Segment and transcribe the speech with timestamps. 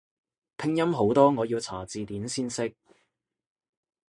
[0.57, 2.73] 拼音好多我要查字典先識